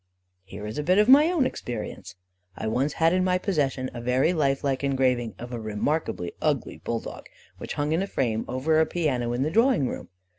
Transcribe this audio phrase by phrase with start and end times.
[0.43, 2.15] '"Here is a bit of my own experience:
[2.57, 6.77] I once had in my possession a very life like engraving of a remarkably ugly
[6.77, 7.27] bulldog,
[7.59, 10.07] which hung in a frame over a piano in the drawing room.